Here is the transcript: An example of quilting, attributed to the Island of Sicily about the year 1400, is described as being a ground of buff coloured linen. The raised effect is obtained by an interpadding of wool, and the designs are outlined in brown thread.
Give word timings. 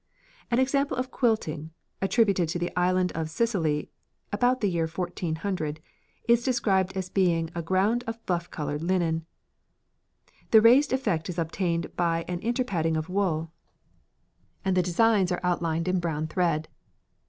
An 0.49 0.57
example 0.57 0.97
of 0.97 1.11
quilting, 1.11 1.69
attributed 2.01 2.49
to 2.49 2.57
the 2.57 2.71
Island 2.75 3.11
of 3.11 3.29
Sicily 3.29 3.91
about 4.33 4.59
the 4.59 4.67
year 4.67 4.87
1400, 4.87 5.79
is 6.27 6.41
described 6.43 6.93
as 6.97 7.07
being 7.07 7.51
a 7.53 7.61
ground 7.61 8.03
of 8.07 8.25
buff 8.25 8.49
coloured 8.49 8.81
linen. 8.81 9.27
The 10.49 10.59
raised 10.59 10.91
effect 10.91 11.29
is 11.29 11.37
obtained 11.37 11.95
by 11.95 12.25
an 12.27 12.39
interpadding 12.39 12.97
of 12.97 13.09
wool, 13.09 13.51
and 14.65 14.75
the 14.75 14.81
designs 14.81 15.31
are 15.31 15.39
outlined 15.43 15.87
in 15.87 15.99
brown 15.99 16.25
thread. 16.25 16.67